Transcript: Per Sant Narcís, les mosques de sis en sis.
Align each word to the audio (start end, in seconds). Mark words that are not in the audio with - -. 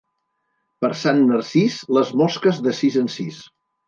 Per 0.85 0.89
Sant 1.01 1.19
Narcís, 1.31 1.75
les 1.97 2.13
mosques 2.21 2.63
de 2.69 2.73
sis 2.79 2.97
en 3.03 3.13
sis. 3.17 3.39